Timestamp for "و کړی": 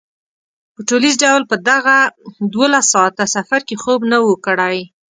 4.25-4.77